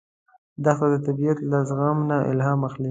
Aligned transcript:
دښته 0.63 0.87
د 0.93 0.95
طبیعت 1.05 1.37
له 1.51 1.57
زغم 1.69 1.97
نه 2.09 2.17
الهام 2.31 2.59
اخلي. 2.67 2.79